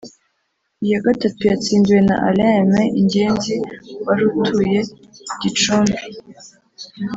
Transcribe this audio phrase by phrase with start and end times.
[0.85, 3.53] Iya gatatu yatsindiwe na Alain Aime Ingenzi
[4.05, 4.89] wari atuye I
[5.41, 5.97] Gicumbi